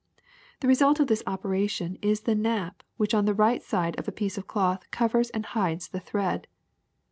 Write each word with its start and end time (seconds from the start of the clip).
The 0.61 0.67
result 0.67 0.99
of 0.99 1.05
this 1.05 1.21
operation 1.27 1.99
is 2.01 2.21
the 2.21 2.33
nap 2.33 2.81
which 2.97 3.13
on 3.13 3.25
the 3.25 3.35
right 3.35 3.61
side 3.61 3.95
of 3.99 4.07
a 4.07 4.11
piece 4.11 4.35
of 4.35 4.47
cloth 4.47 4.89
covers 4.89 5.29
and 5.29 5.45
hides 5.45 5.89
the 5.89 5.99
thread. 5.99 6.47